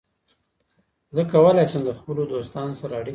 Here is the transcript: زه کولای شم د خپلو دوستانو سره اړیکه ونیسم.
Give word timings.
زه 1.15 1.21
کولای 1.31 1.65
شم 1.71 1.81
د 1.85 1.89
خپلو 1.99 2.21
دوستانو 2.33 2.77
سره 2.79 2.93
اړیکه 2.93 2.99
ونیسم. 3.01 3.09